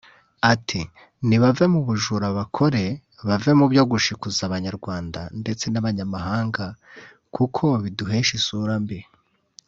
Ati 0.53 0.81
“Nibave 1.27 1.65
mu 1.73 1.81
bujura 1.87 2.27
bakore 2.37 2.83
bave 3.27 3.51
mu 3.59 3.65
byo 3.71 3.83
gushikuza 3.91 4.41
abanyarwanda 4.45 5.19
ndetse 5.41 5.65
n’abanyamahanga 5.69 6.65
kuko 7.35 7.63
biduhesha 7.83 8.33
isura 8.39 8.75
mbi 8.83 8.99